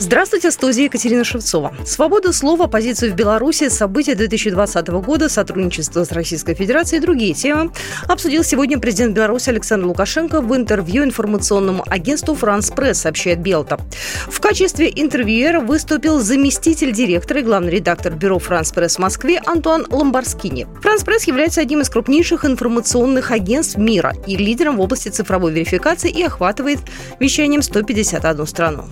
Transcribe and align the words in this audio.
Здравствуйте, 0.00 0.50
студия 0.50 0.84
Екатерина 0.84 1.24
Шевцова. 1.24 1.74
Свобода 1.84 2.32
слова, 2.32 2.68
оппозиция 2.68 3.12
в 3.12 3.16
Беларуси, 3.16 3.68
события 3.68 4.14
2020 4.14 4.88
года, 4.88 5.28
сотрудничество 5.28 6.04
с 6.04 6.12
Российской 6.12 6.54
Федерацией 6.54 7.00
и 7.00 7.02
другие 7.02 7.34
темы 7.34 7.70
обсудил 8.08 8.42
сегодня 8.42 8.78
президент 8.78 9.14
Беларуси 9.14 9.50
Александр 9.50 9.88
Лукашенко 9.88 10.40
в 10.40 10.56
интервью 10.56 11.04
информационному 11.04 11.84
агентству 11.86 12.34
«Франс 12.34 12.70
Пресс», 12.70 13.00
сообщает 13.00 13.40
Белта. 13.40 13.78
В 14.26 14.40
качестве 14.40 14.90
интервьюера 14.90 15.60
выступил 15.60 16.18
заместитель 16.18 16.92
директора 16.92 17.40
и 17.40 17.44
главный 17.44 17.70
редактор 17.70 18.14
бюро 18.14 18.38
«Франс 18.38 18.72
Пресс» 18.72 18.96
в 18.96 19.00
Москве 19.00 19.38
Антуан 19.44 19.84
Ламбарскини. 19.90 20.66
«Франс 20.80 21.04
Пресс» 21.04 21.24
является 21.24 21.60
одним 21.60 21.82
из 21.82 21.90
крупнейших 21.90 22.46
информационных 22.46 23.32
агентств 23.32 23.76
мира 23.76 24.14
и 24.26 24.38
лидером 24.38 24.78
в 24.78 24.80
области 24.80 25.10
цифровой 25.10 25.52
верификации 25.52 26.10
и 26.10 26.22
охватывает 26.22 26.78
вещанием 27.18 27.60
151 27.60 28.46
страну. 28.46 28.86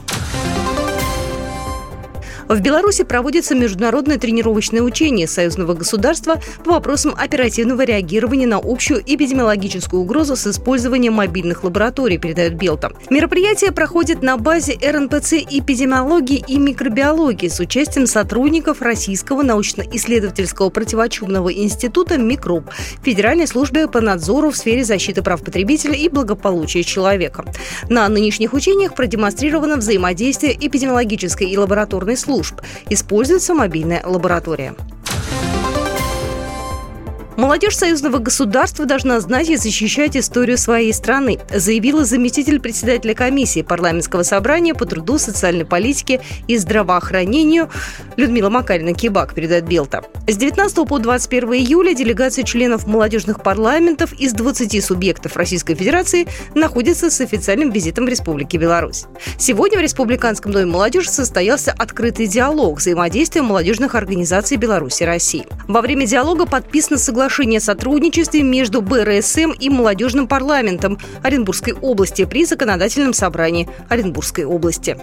В 2.49 2.61
Беларуси 2.61 3.05
проводится 3.05 3.55
международное 3.55 4.17
тренировочное 4.17 4.81
учение 4.81 5.27
союзного 5.27 5.75
государства 5.75 6.41
по 6.65 6.73
вопросам 6.73 7.15
оперативного 7.15 7.85
реагирования 7.85 8.47
на 8.47 8.57
общую 8.57 9.03
эпидемиологическую 9.05 10.01
угрозу 10.01 10.35
с 10.35 10.47
использованием 10.47 11.13
мобильных 11.13 11.63
лабораторий, 11.63 12.17
передает 12.17 12.55
Белта. 12.55 12.93
Мероприятие 13.11 13.71
проходит 13.73 14.23
на 14.23 14.39
базе 14.39 14.79
РНПЦ 14.81 15.35
эпидемиологии 15.51 16.43
и 16.49 16.59
микробиологии 16.59 17.49
с 17.49 17.61
участием 17.61 18.07
сотрудников 18.07 18.81
Российского 18.81 19.43
научно-исследовательского 19.43 20.71
противочумного 20.71 21.53
института 21.53 22.17
«Микроб» 22.17 22.65
Федеральной 23.03 23.47
службы 23.47 23.89
по 23.89 24.01
надзору 24.01 24.51
в 24.51 24.57
сфере 24.57 24.85
защиты 24.85 25.21
прав 25.21 25.43
потребителя 25.43 25.95
и 25.95 26.09
благополучия 26.09 26.83
человека. 26.83 27.45
На 27.91 28.09
нынешних 28.09 28.55
учениях 28.55 28.95
продемонстрировано 28.95 29.77
взаимодействие 29.77 30.55
эпидемиологической 30.59 31.51
и 31.51 31.59
лабораторной 31.59 32.17
службы 32.17 32.38
служб. 32.39 32.61
Используется 32.89 33.55
мобильная 33.55 34.03
лаборатория. 34.05 34.75
Молодежь 37.39 37.77
союзного 37.77 38.19
государства 38.19 38.85
должна 38.85 39.21
знать 39.21 39.49
и 39.49 39.57
защищать 39.57 40.17
историю 40.17 40.59
своей 40.59 40.93
страны, 40.93 41.39
заявила 41.55 42.05
заместитель 42.05 42.59
председателя 42.59 43.15
комиссии 43.15 43.63
парламентского 43.63 44.25
собрания 44.25 44.75
по 44.75 44.87
труду, 44.87 45.19
социальной 45.19 45.65
политике 45.65 46.21
и 46.49 46.59
здравоохранению 46.59 47.71
Людмила 48.17 48.51
Макарина-Кибак, 48.51 49.35
передает 49.35 49.69
Белта. 49.69 50.03
С 50.27 50.37
19 50.37 50.89
по 50.89 50.99
21 50.99 51.53
июля 51.55 51.95
делегация 51.95 52.43
членов 52.43 52.89
молодежных 52.89 53.41
парламентов 53.41 54.13
из 54.15 54.33
20 54.33 54.85
субъектов 54.85 55.37
Российской 55.37 55.77
Федерации 55.77 56.27
находится 56.57 57.09
с 57.09 57.21
официальным 57.21 57.71
визитом 57.71 58.07
в 58.07 58.09
Республике 58.09 58.59
Беларусь. 58.59 59.05
Сегодня 59.39 59.79
в 59.79 59.83
Республиканском 59.83 60.51
доме 60.51 60.67
молодежи 60.67 61.09
состоялся 61.09 61.71
открытый 61.71 62.27
диалог 62.27 62.81
взаимодействия 62.81 63.43
молодежных 63.43 63.95
организаций 63.95 64.57
Беларуси 64.57 65.05
и 65.05 65.07
России. 65.07 65.47
Во 65.69 65.83
время 65.83 66.05
диалога 66.05 66.45
подписано 66.45 66.99
соглашение 66.99 67.28
соглашение 67.29 67.59
о 67.59 67.61
сотрудничестве 67.61 68.43
между 68.43 68.81
БРСМ 68.81 69.53
и 69.53 69.69
молодежным 69.69 70.27
парламентом 70.27 70.99
Оренбургской 71.23 71.75
области 71.75 72.25
при 72.25 72.47
законодательном 72.47 73.13
собрании 73.13 73.69
Оренбургской 73.91 74.45
области. 74.45 74.97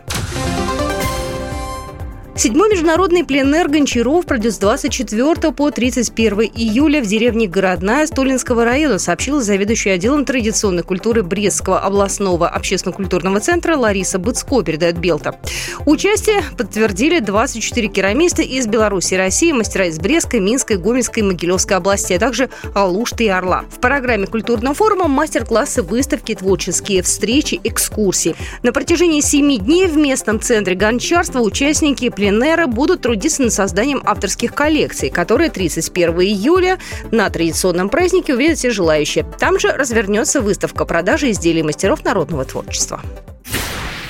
Седьмой 2.37 2.69
международный 2.69 3.23
пленэр 3.23 3.69
Гончаров 3.69 4.25
пройдет 4.25 4.55
с 4.55 4.57
24 4.57 5.53
по 5.53 5.71
31 5.71 6.51
июля 6.53 7.01
в 7.01 7.07
деревне 7.07 7.47
Городная 7.47 8.05
Столинского 8.05 8.65
района, 8.65 8.99
сообщила 8.99 9.41
заведующая 9.41 9.93
отделом 9.93 10.25
традиционной 10.25 10.83
культуры 10.83 11.23
Брестского 11.23 11.79
областного 11.79 12.49
общественно-культурного 12.49 13.39
центра 13.39 13.77
Лариса 13.77 14.19
Быцко, 14.19 14.63
передает 14.63 14.97
Белта. 14.97 15.39
Участие 15.85 16.43
подтвердили 16.57 17.19
24 17.19 17.87
керамиста 17.87 18.41
из 18.41 18.67
Беларуси 18.67 19.13
и 19.13 19.17
России, 19.17 19.53
мастера 19.53 19.87
из 19.87 19.97
Брестской, 19.97 20.41
Минской, 20.41 20.75
Гомельской 20.75 21.23
и 21.23 21.25
Могилевской 21.25 21.77
областей, 21.77 22.17
а 22.17 22.19
также 22.19 22.49
Алушты 22.73 23.23
и 23.23 23.29
Орла. 23.29 23.63
В 23.71 23.79
программе 23.79 24.27
культурного 24.27 24.75
форума 24.75 25.07
мастер-классы, 25.07 25.81
выставки, 25.81 26.35
творческие 26.35 27.01
встречи, 27.01 27.61
экскурсии. 27.63 28.35
На 28.61 28.73
протяжении 28.73 29.21
семи 29.21 29.57
дней 29.57 29.87
в 29.87 29.95
местном 29.95 30.41
центре 30.41 30.75
гончарства 30.75 31.39
участники 31.39 32.09
пленэра 32.09 32.24
пленэра 32.25 32.65
будут 32.65 33.01
трудиться 33.01 33.43
над 33.43 33.53
созданием 33.53 34.01
авторских 34.03 34.55
коллекций, 34.55 35.11
которые 35.11 35.51
31 35.51 36.21
июля 36.21 36.79
на 37.11 37.29
традиционном 37.29 37.87
празднике 37.87 38.33
увидят 38.33 38.57
все 38.57 38.71
желающие. 38.71 39.27
Там 39.37 39.59
же 39.59 39.69
развернется 39.69 40.41
выставка 40.41 40.85
продажи 40.85 41.29
изделий 41.29 41.61
мастеров 41.61 42.03
народного 42.03 42.43
творчества. 42.43 42.99